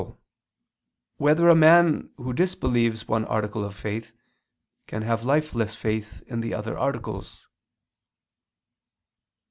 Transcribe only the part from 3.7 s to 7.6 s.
Faith, Can Have Lifeless Faith in the Other Articles?